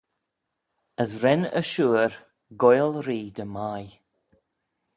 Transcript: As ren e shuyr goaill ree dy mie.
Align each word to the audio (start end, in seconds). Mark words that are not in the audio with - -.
As 1.01 1.11
ren 1.23 1.41
e 1.59 1.61
shuyr 1.71 2.11
goaill 2.61 2.93
ree 3.07 3.27
dy 3.37 3.45
mie. 3.55 3.91